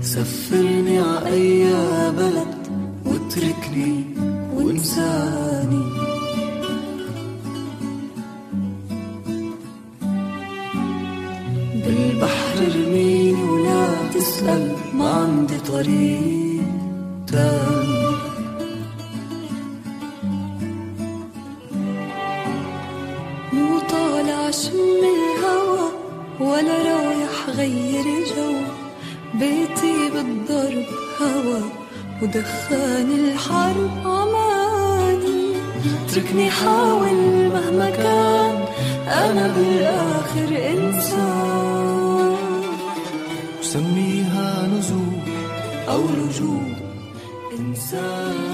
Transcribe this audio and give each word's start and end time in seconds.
سفرني 0.00 0.98
ع 0.98 1.26
أي 1.26 1.64
بلد 2.18 2.54
واتركني 3.06 4.04
وانساني. 4.54 5.84
بالبحر 11.84 12.58
ارميني 12.58 13.42
ولا 13.44 13.86
تسأل 14.14 14.72
ما 14.94 15.10
عندي 15.10 15.58
طريق. 15.58 16.43
ودخان 32.34 33.10
الحرب 33.12 33.90
عماني 34.04 35.54
اتركني 36.06 36.50
حاول 36.50 37.14
مهما 37.54 37.90
كان 37.90 38.64
أنا 39.08 39.46
بالآخر 39.56 40.48
إنسان. 40.72 42.36
وسميها 43.60 44.66
نزول 44.66 45.18
أو 45.88 46.00
لجوء 46.00 46.74
إنساني 47.58 48.53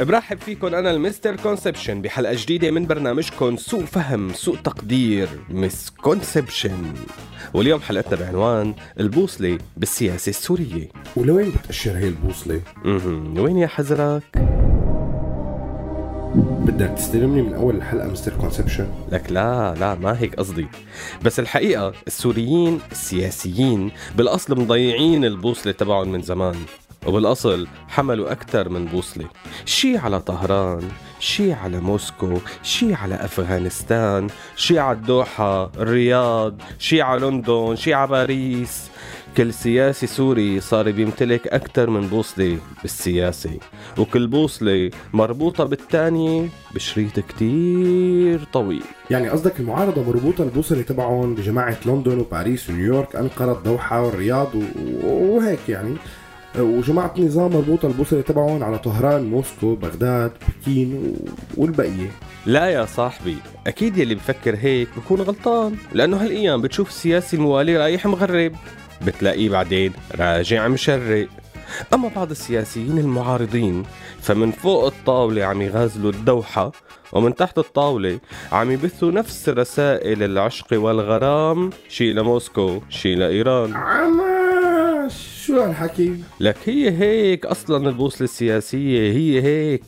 برحب 0.00 0.38
فيكم 0.38 0.66
أنا 0.66 0.90
ال 0.90 0.97
Mister 0.97 1.36
Conception 1.36 2.02
بحلقة 2.02 2.34
جديدة 2.34 2.70
من 2.70 2.86
برنامجكم 2.86 3.56
سوء 3.56 3.84
فهم 3.84 4.32
سوء 4.32 4.56
تقدير 4.56 5.28
misconception 5.50 6.92
واليوم 7.54 7.80
حلقتنا 7.80 8.20
بعنوان 8.20 8.74
البوصلة 9.00 9.58
بالسياسة 9.76 10.30
السورية 10.30 10.88
ولوين 11.16 11.50
بتأشر 11.50 11.90
هي 11.98 12.08
البوصلة؟ 12.08 12.60
مهم. 12.84 13.38
وين 13.38 13.58
يا 13.58 13.66
حزرك 13.66 14.22
بدك 16.66 16.94
تستلمني 16.96 17.42
من 17.42 17.54
أول 17.54 17.76
الحلقة 17.76 18.08
Mister 18.08 18.32
Conception؟ 18.40 18.88
لك 19.12 19.32
لا 19.32 19.74
لا 19.80 19.94
ما 19.94 20.20
هيك 20.20 20.34
قصدي 20.34 20.66
بس 21.24 21.40
الحقيقة 21.40 21.92
السوريين 22.06 22.80
السياسيين 22.92 23.90
بالأصل 24.16 24.60
مضيعين 24.60 25.24
البوصلة 25.24 25.72
تبعهم 25.72 26.08
من 26.08 26.22
زمان 26.22 26.54
وبالأصل 27.06 27.66
حملوا 27.88 28.32
أكثر 28.32 28.68
من 28.68 28.84
بوصلة. 28.84 29.24
شي 29.64 29.96
على 29.96 30.20
طهران 30.20 30.88
شي 31.20 31.52
على 31.52 31.80
موسكو 31.80 32.38
شي 32.62 32.94
على 32.94 33.14
أفغانستان 33.14 34.26
شي 34.56 34.78
على 34.78 34.96
الدوحة 34.98 35.70
الرياض 35.76 36.54
شي 36.78 37.02
على 37.02 37.26
لندن 37.26 37.76
شي 37.76 37.94
على 37.94 38.10
باريس. 38.10 38.88
كل 39.36 39.54
سياسي 39.54 40.06
سوري 40.06 40.60
صار 40.60 40.90
بيمتلك 40.90 41.46
أكثر 41.46 41.90
من 41.90 42.00
بوصلة 42.00 42.58
بالسياسة 42.82 43.50
وكل 43.98 44.26
بوصلة 44.26 44.90
مربوطة 45.12 45.64
بالتانية 45.64 46.48
بشريط 46.74 47.20
كتير 47.20 48.44
طويل. 48.52 48.82
يعني 49.10 49.28
قصدك 49.28 49.60
المعارضة 49.60 50.02
مربوطة 50.02 50.44
البوصلة 50.44 50.82
تبعهم 50.82 51.34
بجماعة 51.34 51.76
لندن 51.86 52.18
وباريس 52.18 52.70
ونيويورك 52.70 53.16
أنقرة 53.16 53.52
الدوحة 53.52 54.02
والرياض 54.02 54.54
و- 54.54 55.36
وهيك 55.36 55.68
يعني. 55.68 55.96
وجماعة 56.58 57.14
النظام 57.18 57.52
مربوطة 57.52 57.88
البوصلة 57.88 58.20
تبعهم 58.20 58.64
على 58.64 58.78
طهران 58.78 59.30
موسكو 59.30 59.74
بغداد 59.74 60.32
بكين 60.60 61.16
والبقية. 61.56 62.10
لا 62.46 62.66
يا 62.66 62.84
صاحبي 62.84 63.36
أكيد 63.66 63.98
يلي 63.98 64.14
بفكر 64.14 64.56
هيك 64.56 64.88
بكون 64.96 65.20
غلطان 65.20 65.76
لأنه 65.92 66.16
هالأيام 66.16 66.62
بتشوف 66.62 66.88
السياسي 66.88 67.36
الموالي 67.36 67.76
رايح 67.76 68.06
مغرب 68.06 68.52
بتلاقيه 69.06 69.50
بعدين 69.50 69.92
راجع 70.14 70.68
مشرق. 70.68 71.28
أما 71.94 72.10
بعض 72.16 72.30
السياسيين 72.30 72.98
المعارضين 72.98 73.82
فمن 74.20 74.50
فوق 74.50 74.86
الطاولة 74.86 75.44
عم 75.44 75.62
يغازلوا 75.62 76.10
الدوحة 76.10 76.72
ومن 77.12 77.34
تحت 77.34 77.58
الطاولة 77.58 78.18
عم 78.52 78.70
يبثوا 78.70 79.10
نفس 79.10 79.48
رسائل 79.48 80.22
العشق 80.22 80.66
والغرام 80.72 81.70
شي 81.88 82.12
لموسكو 82.12 82.80
شي 82.88 83.14
لإيران. 83.14 83.74
عما 83.74 84.27
شو 85.48 85.60
هالحكي؟ 85.60 86.16
لك 86.40 86.56
هي 86.66 86.90
هيك 86.90 87.46
أصلا 87.46 87.88
البوصلة 87.88 88.24
السياسية 88.24 89.12
هي 89.12 89.42
هيك. 89.42 89.82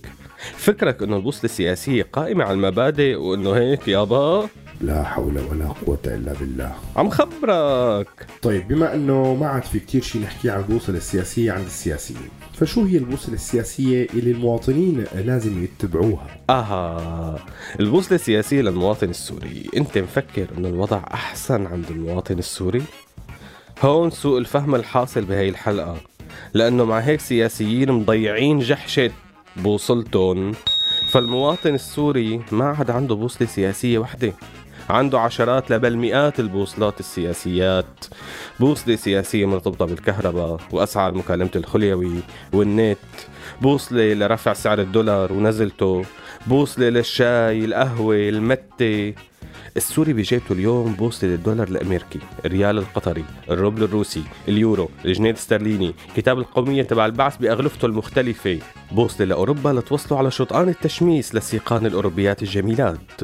فكرك 0.57 1.03
إنه 1.03 1.17
البوصلة 1.17 1.45
السياسية 1.45 2.03
قائمة 2.13 2.45
على 2.45 2.55
المبادئ 2.55 3.15
وإنه 3.15 3.53
هيك 3.53 3.89
يابا 3.89 4.49
لا 4.81 5.05
حول 5.05 5.39
ولا 5.39 5.67
قوة 5.87 5.99
إلا 6.07 6.33
بالله. 6.33 6.73
عم 6.97 7.11
خبرك. 7.11 8.27
طيب 8.43 8.69
بما 8.69 8.95
إنه 8.95 9.35
ما 9.35 9.47
عاد 9.47 9.63
في 9.63 9.81
كتير 9.81 10.03
شيء 10.03 10.23
نحكي 10.23 10.51
عن 10.51 10.61
البوصلة 10.61 10.97
السياسية 10.97 11.53
عند 11.53 11.67
السياسيين 11.67 12.29
فشو 12.55 12.85
هي 12.85 12.97
البوصلة 12.97 13.35
السياسية 13.35 14.07
اللي 14.15 14.31
المواطنين 14.31 15.05
لازم 15.15 15.65
يتبعوها؟ 15.65 16.27
أها 16.51 17.39
البوصلة 17.81 18.15
السياسية 18.15 18.61
للمواطن 18.61 19.11
السوري. 19.11 19.71
أنت 19.77 19.99
مفكر 19.99 20.47
إنه 20.59 20.69
الوضع 20.69 21.05
أحسن 21.15 21.67
عند 21.67 21.85
المواطن 21.91 22.39
السوري؟ 22.39 22.83
هون 23.83 24.11
سوء 24.11 24.39
الفهم 24.39 24.75
الحاصل 24.75 25.25
بهي 25.25 25.49
الحلقة 25.49 25.97
لأنه 26.55 26.85
مع 26.85 26.99
هيك 26.99 27.21
سياسيين 27.21 27.93
مضيعين 27.93 28.59
جحشه 28.59 29.11
بوصلتهم 29.57 30.53
فالمواطن 31.11 31.75
السوري 31.75 32.41
ما 32.53 32.65
عاد 32.65 32.91
عنده 32.91 33.15
بوصلة 33.15 33.49
سياسية 33.49 33.99
وحدة 33.99 34.33
عنده 34.91 35.21
عشرات 35.21 35.71
لبل 35.71 35.97
مئات 35.97 36.41
البوصلات 36.41 37.01
السياسيات. 37.01 38.05
بوصلة 38.61 38.97
سياسية 38.97 39.47
مرتبطة 39.47 39.85
بالكهرباء 39.85 40.61
وأسعار 40.73 41.15
مكالمة 41.15 41.51
الخليوي 41.57 42.21
والنت 42.53 42.99
بوصلة 43.63 44.15
لرفع 44.15 44.53
سعر 44.53 44.81
الدولار 44.81 45.33
ونزلته 45.33 46.05
بوصلة 46.47 46.89
للشاي 46.89 47.65
القهوة 47.65 48.17
المتة. 48.17 49.15
السوري 49.77 50.13
بجيبته 50.13 50.53
اليوم 50.53 50.93
بوصلة 50.93 51.31
للدولار 51.31 51.69
الأمريكي 51.69 52.19
الريال 52.45 52.79
القطري 52.79 53.25
الروبل 53.51 53.83
الروسي 53.83 54.23
اليورو 54.49 54.91
الجنيه 55.05 55.31
الاسترليني 55.31 55.95
كتاب 56.17 56.39
القومية 56.39 56.83
تبع 56.83 57.07
البعث 57.07 57.37
بأغلفته 57.37 57.87
المختلفة. 57.87 58.59
بوصلة 58.93 59.27
لأوروبا 59.27 59.69
لتوصلوا 59.69 60.19
على 60.19 60.31
شطآن 60.31 60.69
التشميس 60.69 61.35
لسيقان 61.35 61.87
الأوروبيات 61.87 62.43
الجميلات. 62.43 63.21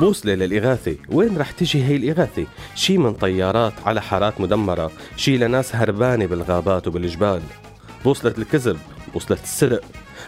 بوصلة 0.00 0.34
للإغاثة 0.34 0.96
وين 1.08 1.38
رح 1.38 1.50
تجي 1.50 1.84
هي 1.84 1.96
الإغاثة؟ 1.96 2.46
شي 2.74 2.98
من 2.98 3.14
طيارات 3.14 3.72
على 3.86 4.02
حارات 4.02 4.40
مدمرة 4.40 4.90
شي 5.16 5.38
لناس 5.38 5.76
هربانة 5.76 6.26
بالغابات 6.26 6.88
وبالجبال. 6.88 7.42
بوصلة 8.04 8.34
الكذب 8.38 8.78
بوصلة 9.14 9.38
السرق 9.42 9.84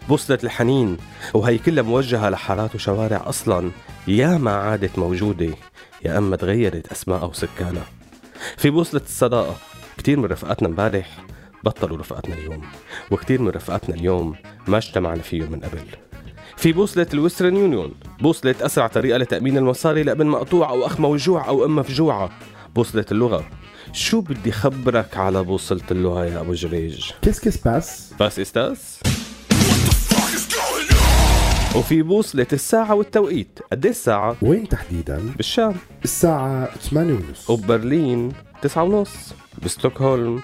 بوصلة 0.08 0.38
الحنين 0.44 0.96
وهي 1.34 1.58
كلها 1.58 1.82
موجهة 1.82 2.30
لحارات 2.30 2.74
وشوارع 2.74 3.22
أصلا. 3.28 3.70
يا 4.08 4.38
ما 4.38 4.50
عادت 4.50 4.98
موجودة 4.98 5.54
يا 6.04 6.18
أما 6.18 6.36
تغيرت 6.36 6.92
أسماء 6.92 7.28
وسكانها 7.30 7.86
في 8.56 8.70
بوصلة 8.70 9.00
الصداقة 9.00 9.56
كتير 9.98 10.18
من 10.18 10.24
رفقاتنا 10.24 10.68
امبارح 10.68 11.24
بطلوا 11.64 11.98
رفقاتنا 11.98 12.34
اليوم 12.34 12.62
وكتير 13.10 13.42
من 13.42 13.48
رفقاتنا 13.48 13.94
اليوم 13.94 14.34
ما 14.68 14.76
اجتمعنا 14.76 15.22
فيهم 15.22 15.52
من 15.52 15.60
قبل. 15.60 15.80
في 16.56 16.72
بوصلة 16.72 17.06
ال 17.14 17.20
Western 17.20 17.56
Union 17.56 17.94
بوصلة 18.20 18.54
أسرع 18.60 18.86
طريقة 18.86 19.18
لتأمين 19.18 19.58
المصاري 19.58 20.02
لابن 20.02 20.26
مقطوع 20.26 20.70
أو 20.70 20.86
أخ 20.86 21.00
موجوع 21.00 21.48
أو 21.48 21.64
أم 21.64 21.76
مفجوعة 21.76 22.30
بوصلة 22.76 23.06
اللغة 23.12 23.48
شو 23.92 24.20
بدي 24.20 24.52
خبرك 24.52 25.16
على 25.16 25.42
بوصلة 25.42 25.82
اللغة 25.90 26.24
يا 26.24 26.40
أبو 26.40 26.52
جريج؟ 26.52 27.10
Qu'est-ce 27.22 27.56
qui 27.56 27.91
se 27.91 28.14
passe? 28.18 28.38
Was 28.38 28.57
ist 28.57 28.76
das. 28.76 29.00
وفي 31.76 32.02
بوصلة 32.02 32.46
الساعة 32.52 32.94
والتوقيت. 32.94 33.58
قد 33.72 33.84
إيه 33.84 33.92
الساعة؟ 33.92 34.36
وين 34.42 34.68
تحديدا؟ 34.68 35.32
بالشام. 35.36 35.74
الساعة 36.04 36.70
8 36.76 37.14
ونص. 37.14 37.50
وبرلين 37.50 38.32
تسعة 38.62 38.82
ونص. 38.82 39.34
بستوكهولم 39.64 40.42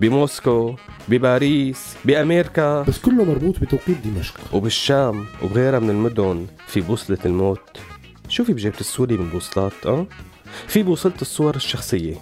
بموسكو 0.00 0.74
بباريس 1.08 1.96
بأمريكا. 2.04 2.82
بس 2.82 2.98
كله 2.98 3.24
مربوط 3.24 3.58
بتوقيت 3.60 3.96
دمشق. 4.04 4.34
وبالشام 4.52 5.26
وبغيرها 5.42 5.78
من 5.78 5.90
المدن. 5.90 6.46
في 6.66 6.80
بوصلة 6.80 7.18
الموت. 7.24 7.78
شو 8.28 8.44
في 8.44 8.52
بجيبة 8.52 8.80
السوري 8.80 9.16
من 9.16 9.28
بوصلات 9.28 9.86
أه؟ 9.86 10.06
في 10.66 10.82
بوصلة 10.82 11.12
الصور 11.22 11.56
الشخصية. 11.56 12.14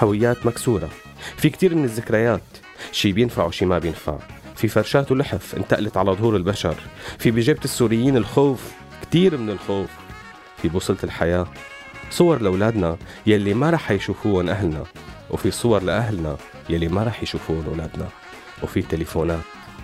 هويات 0.00 0.46
مكسورة. 0.46 0.88
في 1.36 1.50
كتير 1.50 1.74
من 1.74 1.84
الذكريات. 1.84 2.42
شي 2.92 3.12
بينفع 3.12 3.44
وشي 3.46 3.66
ما 3.66 3.78
بينفع. 3.78 4.18
في 4.58 4.68
فرشات 4.68 5.12
ولحف 5.12 5.54
انتقلت 5.54 5.96
على 5.96 6.10
ظهور 6.12 6.36
البشر. 6.36 6.74
في 7.18 7.30
بجيبة 7.30 7.60
السوريين 7.64 8.16
الخوف 8.16 8.72
كتير 9.02 9.36
من 9.36 9.50
الخوف. 9.50 9.88
في 10.62 10.68
بوصلة 10.68 10.96
الحياة 11.04 11.46
صور 12.10 12.42
لأولادنا 12.42 12.96
يلي 13.26 13.54
ما 13.54 13.70
رح 13.70 13.90
يشوفوهم 13.90 14.48
أهلنا. 14.48 14.84
وفي 15.30 15.50
صور 15.50 15.82
لأهلنا 15.82 16.36
يلي 16.70 16.88
ما 16.88 17.04
رح 17.04 17.22
يشوفوهم 17.22 17.64
أولادنا. 17.68 18.08
وفي 18.62 18.82
تليفونات. 18.82 19.40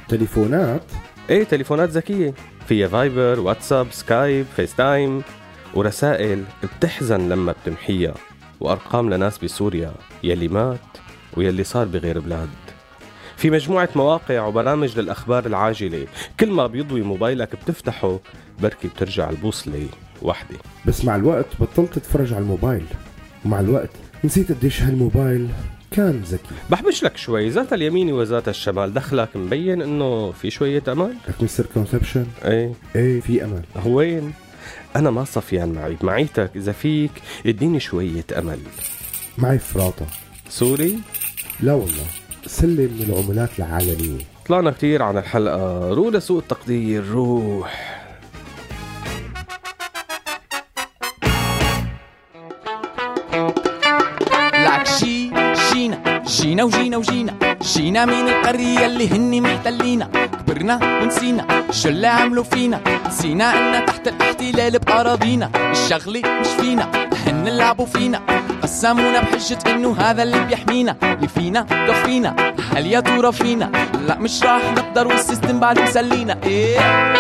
تليفونات؟ 0.09 0.83
إيه 1.31 1.45
تليفونات 1.45 1.89
ذكية. 1.89 2.35
فيها 2.69 2.89
Viber 2.89 3.41
WhatsApp 3.41 3.87
Skype 3.91 4.47
FaceTime 4.57 5.23
ورسائل 5.75 6.45
بتحزن 6.63 7.29
لما 7.29 7.53
بتمحيها. 7.53 8.15
وأرقام 8.61 9.11
لناس 9.11 9.39
بسوريا 9.39 9.95
يلي 10.23 10.49
مات 10.49 10.81
ويلي 11.37 11.65
صار 11.65 11.87
بغير 11.87 12.21
بلاد. 12.21 12.49
في 13.45 13.51
مجموعة 13.51 13.89
مواقع 13.97 14.47
وبرامج 14.47 14.99
للأخبار 14.99 15.47
العاجلة. 15.47 16.07
كل 16.41 16.51
ما 16.51 16.67
بيضوي 16.67 17.03
موبايلك 17.03 17.57
بتفتحه 17.57 18.21
بركي 18.63 18.89
بترجع 18.89 19.31
البوصلة 19.31 19.87
وحدة 20.23 20.57
بس 20.87 21.05
مع 21.05 21.17
الوقت 21.17 21.47
بطلت 21.61 21.95
تتفرج 21.95 22.33
على 22.33 22.43
الموبايل. 22.43 22.85
ومع 23.45 23.61
الوقت 23.61 23.91
نسيت 24.25 24.53
قديش 24.53 24.83
هالموبايل 24.83 25.49
كان 25.91 26.23
ذكي. 26.27 26.55
بحبش 26.71 27.05
لك 27.05 27.17
شوي. 27.17 27.49
ذات 27.49 27.73
اليمين 27.73 28.13
وذات 28.13 28.49
الشمال. 28.49 28.95
دخلك 28.95 29.37
مبين 29.37 29.83
إنه 29.83 30.33
في 30.33 30.51
شوية 30.51 30.83
امل 30.89 31.15
لك 31.29 31.43
Mister 31.43 31.67
Conception 31.75 32.27
إيه. 32.45 32.73
إيه 32.97 33.21
في 33.21 33.45
امل 33.45 33.63
وين؟ 33.87 34.33
أنا 34.97 35.11
ما 35.11 35.25
صفيان 35.25 35.73
معي. 35.73 35.97
معيتك 36.03 36.51
إذا 36.57 36.73
فيك 36.73 37.13
اديني 37.47 37.81
شوية 37.81 38.27
أمل. 38.39 38.59
معي 39.39 39.59
فراطة. 39.59 40.07
سوري؟ 40.49 40.99
لا 41.61 41.73
والله. 41.73 42.24
سلة 42.47 42.83
من 42.83 43.07
العملات 43.09 43.51
العالمية. 43.59 44.25
طلعنا 44.49 44.71
كتير 44.71 45.03
عن 45.03 45.19
الحلقة. 45.19 45.91
روح 45.95 46.15
لسوق 46.15 46.39
التقدير 46.39 47.09
روح. 47.11 48.01
لك 54.55 54.87
شي 54.87 55.31
شينا 55.55 56.23
جينا 56.27 56.65
وجينا 56.65 56.97
وجينا. 56.97 57.35
جينا 57.63 58.05
من 58.05 58.29
القرية 58.29 58.87
اللي 58.87 59.09
هني 59.09 59.41
محتلينا. 59.41 60.11
كبرنا 60.27 61.01
ونسينا 61.03 61.65
شو 61.71 61.89
اللي 61.89 62.07
عملوا 62.07 62.45
فينا. 62.45 62.81
نسينا 63.07 63.45
إنا 63.45 63.87
تحت 63.87 64.09
الاحتلال 64.09 64.79
بأراضينا. 64.79 65.51
الشغلة 65.71 66.41
مش 66.41 66.49
فينا. 66.49 67.04
هن 67.45 67.49
لعبوا 67.49 67.87
فينا. 67.87 68.21
قسمونا 68.63 69.21
بحجة 69.21 69.59
إنه 69.67 69.97
هذا 69.99 70.23
اللي 70.23 70.45
بيحمينا. 70.45 70.97
اللي 71.03 71.29
فينا 71.29 71.63
كفينا 71.63 72.55
هل 72.73 72.87
يا 72.87 73.01
ترى 73.01 73.33
فينا؟ 73.33 73.71
لا 74.09 74.19
مش 74.19 74.43
راح 74.43 74.63
نقدر 74.73 75.07
والسيستم 75.07 75.61
بعد 75.61 75.79
مسلينا. 75.79 76.39
إيه؟ 76.45 77.14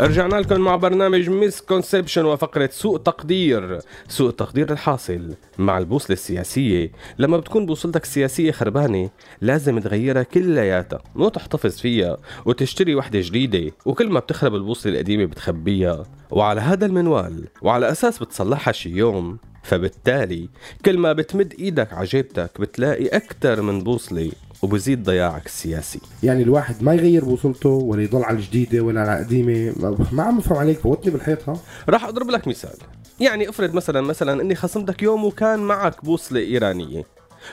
رجعنا 0.00 0.36
لكم 0.36 0.60
مع 0.60 0.76
برنامج 0.76 1.30
Misconception 1.30 2.24
وفقرة 2.24 2.70
سوء 2.72 2.98
تقدير. 2.98 3.78
سوء 4.08 4.28
التقدير 4.28 4.72
الحاصل 4.72 5.34
مع 5.58 5.78
البوصلة 5.78 6.12
السياسية. 6.14 6.92
لما 7.18 7.36
بتكون 7.36 7.66
بوصلتك 7.66 8.02
السياسية 8.02 8.52
خربانة 8.52 9.10
لازم 9.40 9.78
تغيرها 9.78 10.22
كلياتها. 10.22 11.02
مو 11.14 11.28
تحتفظ 11.28 11.76
فيها 11.78 12.16
وتشتري 12.44 12.94
وحدة 12.94 13.20
جديدة 13.22 13.72
وكل 13.86 14.08
ما 14.10 14.20
بتخرب 14.20 14.54
البوصلة 14.54 14.92
القديمة 14.92 15.24
بتخبيها. 15.24 16.02
وعلى 16.30 16.60
هذا 16.60 16.86
المنوال 16.86 17.44
وعلى 17.62 17.90
أساس 17.90 18.18
بتصلحها 18.18 18.72
شي 18.72 18.90
يوم 18.90 19.38
فبالتالي 19.62 20.48
كل 20.84 20.98
ما 20.98 21.12
بتمد 21.12 21.54
إيدك 21.58 21.92
على 21.92 22.06
جيبتك 22.06 22.60
بتلاقي 22.60 23.06
أكثر 23.06 23.62
من 23.62 23.80
بوصلة. 23.80 24.30
وبزيد 24.62 25.02
ضياعك 25.02 25.46
السياسي. 25.46 26.00
يعني 26.22 26.42
الواحد 26.42 26.82
ما 26.82 26.94
يغير 26.94 27.24
بوصلته 27.24 27.68
ولا 27.68 28.02
يضل 28.02 28.24
على 28.24 28.36
الجديدة 28.36 28.80
ولا 28.80 29.00
على 29.00 29.20
القديمة. 29.20 29.72
ما- 29.76 30.06
ما 30.12 30.22
عم 30.22 30.38
بفهم 30.38 30.58
عليك 30.58 30.78
فوتني 30.78 31.10
بالحيط 31.12 31.48
ها؟ 31.48 31.56
راح 31.88 32.04
أضرب 32.04 32.30
لك 32.30 32.48
مثال. 32.48 32.74
يعني 33.20 33.48
افرض 33.48 33.74
مثلا 33.74 34.00
مثلا 34.00 34.42
إني 34.42 34.54
خصمتك 34.54 35.02
يوم 35.02 35.24
وكان 35.24 35.58
معك 35.58 36.04
بوصلة 36.04 36.40
إيرانية. 36.40 37.04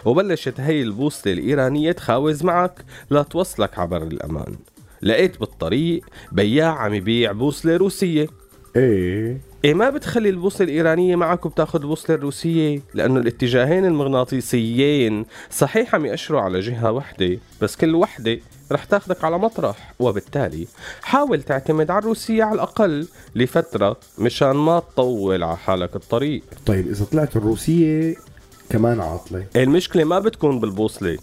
وبلشت 0.06 0.60
هي 0.60 0.81
البوصلة 0.81 1.34
الإيرانية 1.34 1.92
تخاوز 1.92 2.44
معك 2.44 2.86
لتوصلك 3.12 3.80
عبر 3.80 4.04
الأمان. 4.04 4.56
لقيت 5.01 5.40
بالطريق 5.40 6.06
بياع 6.31 6.78
عم 6.80 6.94
يبيع 6.94 7.31
بوصلة 7.31 7.78
روسية. 7.78 8.28
إيه. 8.75 9.38
إيه 9.66 9.74
ما 9.74 9.90
بتخلي 9.90 10.30
البوصلة 10.30 10.68
الإيرانية 10.68 11.16
معك 11.16 11.46
وبتاخد 11.46 11.82
البوصلة 11.82 12.16
الروسية؟ 12.16 12.82
لأنه 12.94 13.20
الاتجاهين 13.20 13.86
المغناطيسيين 13.86 15.26
صحيح 15.52 15.96
عم 15.96 16.06
يأشروا 16.06 16.42
على 16.42 16.60
جهة 16.60 16.92
واحدة 16.92 17.38
بس 17.62 17.76
كل 17.76 17.96
وحدة 17.96 18.40
رح 18.72 18.84
تاخدك 18.84 19.24
على 19.24 19.38
مطرح. 19.38 19.94
وبالتالي 20.00 20.68
حاول 21.02 21.44
تعتمد 21.44 21.92
على 21.92 22.00
الروسية 22.00 22.44
على 22.44 22.56
الأقل 22.56 23.08
لفترة 23.36 23.98
مشان 24.18 24.56
ما 24.56 24.80
تطول 24.80 25.44
على 25.44 25.58
حالك 25.58 25.96
الطريق. 25.96 26.44
طيب 26.66 26.88
إذا 26.88 27.06
طلعت 27.06 27.36
الروسية 27.36 28.16
كمان 28.70 29.02
عاطلة؟ 29.02 29.46
المشكلة 29.56 30.04
ما 30.04 30.20
بتكون 30.20 30.60
بالبوصلة. 30.60 31.18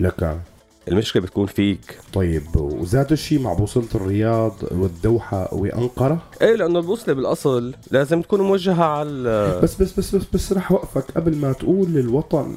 لك. 0.00 0.38
المشكلة 0.88 1.22
بتكون 1.22 1.46
فيك. 1.46 1.98
طيب 2.12 2.56
وذات 2.56 3.12
الشيء 3.12 3.40
مع 3.40 3.52
بوصلة 3.52 3.88
الرياض 3.94 4.54
والدوحة 4.70 5.54
وأنقرة؟ 5.54 6.22
إيه 6.42 6.54
لأنه 6.54 6.78
البوصلة 6.78 7.14
بالأصل 7.14 7.74
لازم 7.90 8.22
تكون 8.22 8.40
موجهة 8.40 8.84
على 8.84 9.60
بس 9.62 9.82
بس 9.82 9.92
بس 9.92 10.14
بس 10.14 10.24
بس 10.34 10.52
رح 10.52 10.72
وقفك 10.72 11.04
قبل 11.16 11.36
ما 11.36 11.52
تقول 11.52 11.88
للوطن 11.88 12.56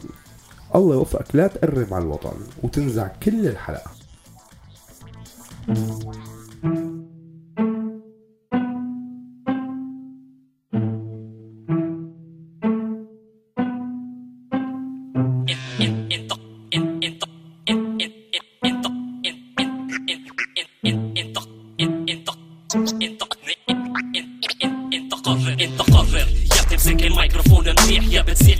الله 0.75 0.95
يوفقك. 0.95 1.35
لا 1.35 1.47
تقرب 1.47 1.93
على 1.93 2.03
الوطن 2.03 2.33
وتنزع 2.63 3.07
كل 3.07 3.47
الحلقة. 3.47 3.91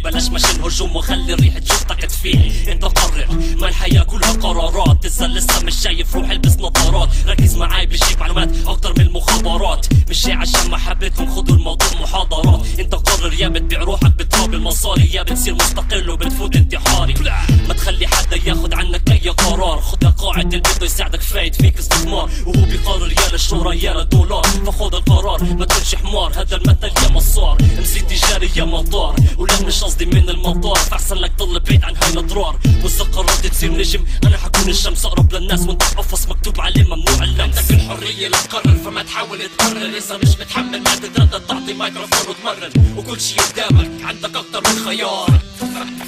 بلاش 0.09 0.29
مشان 0.29 0.61
هجوم 0.61 0.95
وخلي 0.95 1.33
الريح 1.33 1.57
تشوفك 1.57 2.05
تفيح 2.05 2.67
انت 2.67 2.85
قرر 2.85 3.27
ما 3.55 3.67
الحياة 3.67 4.03
كلها 4.03 4.31
قرارات. 4.31 5.05
إذا 5.05 5.27
لسه 5.27 5.63
مش 5.63 5.75
شايف 5.75 6.15
روح 6.15 6.29
البس 6.29 6.57
نظارات. 6.57 7.09
ركز 7.27 7.55
معاي 7.55 7.85
بجيب 7.85 8.19
معلومات 8.19 8.49
أكتر 8.67 8.93
من 8.97 9.01
المخابرات 9.01 9.87
مش 10.09 10.25
عشان 10.27 10.69
محبتكم 10.71 11.35
خدوا 11.35 11.55
الموضوع 11.55 11.87
محاضرات. 12.01 12.79
انت 12.79 12.95
قرر 12.95 13.33
يا 13.33 13.47
بتبيع 13.47 13.79
روحك 13.79 14.11
بتراب 14.15 14.53
المصاري 14.53 15.13
يا 15.13 15.23
بتصير 15.23 15.53
مستقل 15.53 16.09
وبتفوت 16.09 16.55
انتحاري. 16.55 17.13
ما 17.67 17.73
تخلي 17.73 18.07
حدا 18.07 18.37
ياخد 18.45 18.73
عنك 18.73 19.11
أي 19.11 19.29
قرار. 19.29 19.79
قاعدة 19.79 20.15
الواحد 20.19 20.53
اللي 20.53 20.75
بده 20.75 20.85
يساعدك 20.85 21.21
فايد 21.21 21.55
فيك 21.55 21.77
استثمار. 21.77 22.29
وهو 22.45 22.65
بيقرر 22.65 23.11
يا 23.11 23.31
للشهرة 23.31 23.73
يا 23.73 23.93
للدولار. 23.93 24.45
فخذ 24.49 24.95
القرار. 24.95 25.43
ما 25.43 25.65
تكونش 25.65 25.95
حمار 25.95 26.31
هذا 26.35 26.55
المثل 26.55 26.91
يا 27.03 27.09
مصار. 27.09 27.57
نسيت 27.81 28.09
تجاري 28.09 28.51
يا 28.55 28.63
مطار. 28.63 29.15
ولا 29.37 29.61
مش 29.61 29.83
قصدي 29.83 30.05
من 30.05 30.29
المطار. 30.29 30.75
فاحسن 30.75 31.15
لك 31.15 31.31
تضل 31.37 31.59
بعيد 31.59 31.83
عن 31.83 31.95
هاي 31.95 32.09
الأضرار. 32.13 32.59
واذا 32.83 33.03
قررت 33.03 33.47
تصير 33.47 33.71
نجم. 33.71 34.05
أنا 34.23 34.37
حكون 34.37 34.69
الشمس 34.69 35.05
أقرب 35.05 35.33
للناس. 35.33 35.59
وانت 35.59 35.83
بقفص 35.83 36.27
مكتوب 36.27 36.61
عليه 36.61 36.83
ممنوع 36.83 37.23
اللمس. 37.23 37.57
عندك 37.57 37.71
الحرية 37.71 38.27
لتقرر 38.27 38.75
فما 38.85 39.03
تحاول 39.03 39.39
تقرر. 39.57 39.97
إذا 39.97 40.17
مش 40.17 40.29
متحمل 40.39 40.81
ما 40.83 40.95
تتردد. 40.95 41.41
تعطي 41.47 41.73
مايكروفون 41.73 42.29
وتمرر 42.29 42.71
وكل 42.97 43.21
شي 43.21 43.35
قدامك 43.35 43.91
عندك 44.03 44.35
أكتر 44.35 44.61
من 44.69 44.85
خيار. 44.85 45.39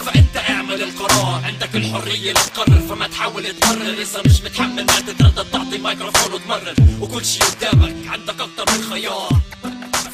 فأنت 0.06 0.38
أعمل 0.50 0.84
القرار. 0.84 1.42
عندك 1.46 1.76
الحرية 1.76 2.32
لتقرر 2.32 2.82
فما 2.90 3.08
تحاول 3.08 3.44
تقرر. 3.44 4.02
إذا 4.02 4.22
مش 4.26 4.42
متحمل 4.42 4.86
ما 4.86 5.00
تتردد. 5.00 5.46
تعطي 5.52 5.78
مايكروفون 5.78 6.34
وتمرر 6.34 6.76
وكل 7.02 7.26
شي 7.26 7.40
قدامك 7.40 7.96
عندك 8.08 8.31
أكتر 8.40 8.74
من 8.74 8.84
خيار. 8.84 9.30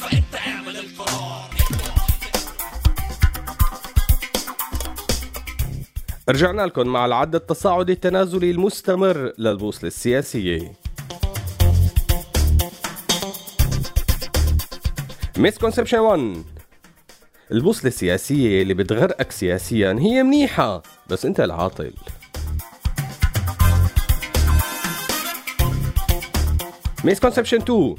فأنت 0.00 0.34
أعمل 0.46 0.76
القرار. 0.76 1.50
رجعنا 6.28 6.62
لكم 6.62 6.86
مع 6.86 7.06
العد 7.06 7.34
التصاعدي 7.34 7.92
التنازلي 7.92 8.50
المستمر 8.50 9.32
للبوصلة 9.38 9.88
السياسية. 9.88 10.72
مسكونسبشن 15.36 15.98
1 15.98 16.44
البوصلة 17.52 17.86
السياسية 17.86 18.62
اللي 18.62 18.74
بتغرقك 18.74 19.32
سياسيا 19.32 19.96
هي 20.00 20.22
منيحة 20.22 20.82
بس 21.10 21.26
أنت 21.26 21.40
العاطل. 21.40 21.92
Misconception 27.04 27.56
2 27.56 27.96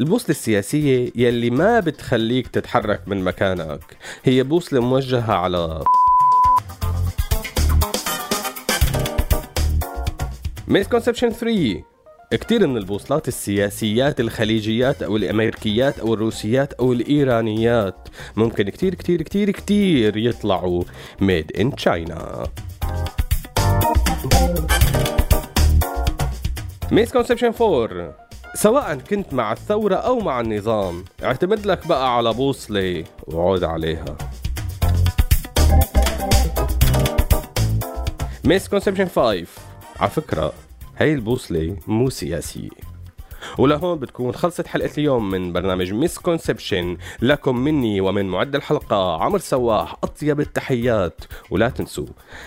البوصلة 0.00 0.30
السياسية 0.30 1.12
يلي 1.14 1.50
ما 1.50 1.80
بتخليك 1.80 2.48
تتحرك 2.48 3.00
من 3.06 3.24
مكانك 3.24 3.80
هي 4.24 4.42
بوصلة 4.42 4.80
موجهة 4.80 5.32
على 5.32 5.84
Misconception 10.68 11.30
3 11.30 11.82
كتير 12.30 12.66
من 12.66 12.76
البوصلات 12.76 13.28
السياسيات 13.28 14.20
الخليجيات 14.20 15.02
أو 15.02 15.16
الأمريكيات 15.16 15.98
أو 15.98 16.14
الروسيات 16.14 16.72
أو 16.72 16.92
الإيرانيات 16.92 18.08
ممكن 18.36 18.68
كتير 18.68 18.94
كتير 18.94 19.22
كتير 19.22 19.50
كتير 19.50 20.16
يطلعوا 20.16 20.84
made 21.20 21.52
in 21.60 21.74
China 21.74 22.46
Misconception 26.92 27.52
4 27.60 28.29
سواء 28.54 28.94
كنت 28.94 29.34
مع 29.34 29.52
الثورة 29.52 29.94
أو 29.94 30.20
مع 30.20 30.40
النظام 30.40 31.04
اعتمد 31.24 31.66
لك 31.66 31.86
بقى 31.86 32.16
على 32.16 32.32
بوصلة 32.32 33.04
وعود 33.26 33.64
عليها. 33.64 34.16
Misconception 38.44 39.08
5 39.08 39.46
على 40.00 40.10
فكرة 40.10 40.52
هاي 40.96 41.14
البوصلة 41.14 41.76
مو 41.86 42.10
سياسية. 42.10 42.89
ولهون 43.58 43.98
بتكون 43.98 44.32
خلصت 44.32 44.66
حلقة 44.66 44.90
اليوم 44.98 45.30
من 45.30 45.52
برنامج 45.52 45.92
Misconception 45.92 46.96
لكم 47.22 47.56
مني 47.56 48.00
ومن 48.00 48.26
معد 48.26 48.54
الحلقة 48.54 49.22
عمر 49.22 49.38
سواح 49.38 49.96
أطيب 50.04 50.40
التحيات. 50.40 51.20
ولا 51.50 51.68
تنسوا 51.68 52.06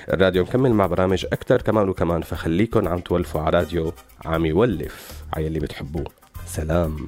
الراديو 0.10 0.44
مكمل 0.44 0.74
مع 0.74 0.86
برامج 0.86 1.26
أكتر 1.34 1.62
كمان 1.62 1.90
وكمان 1.90 2.22
فخليكن 2.22 2.88
عم 2.88 3.00
تولفوا 3.00 3.42
على 3.42 3.58
راديو 3.58 3.94
عم 4.26 4.46
يولف. 4.46 5.24
على 5.34 5.48
اللي 5.48 5.60
بتحبوه. 5.60 6.06
سلام. 6.46 7.08